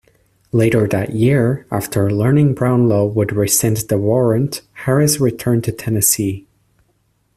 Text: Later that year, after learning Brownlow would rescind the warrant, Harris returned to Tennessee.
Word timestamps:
Later 0.51 0.87
that 0.87 1.13
year, 1.13 1.67
after 1.69 2.09
learning 2.11 2.55
Brownlow 2.55 3.05
would 3.09 3.33
rescind 3.33 3.77
the 3.87 3.99
warrant, 3.99 4.63
Harris 4.73 5.19
returned 5.19 5.63
to 5.65 5.71
Tennessee. 5.71 6.47